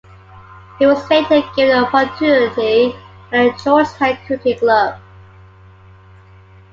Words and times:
He 0.79 0.87
was 0.87 1.07
later 1.11 1.43
given 1.55 1.77
an 1.77 1.83
opportunity 1.83 2.85
at 3.31 3.31
the 3.55 3.61
Georgetown 3.63 4.17
Cricket 4.25 4.57
Club. 4.57 4.99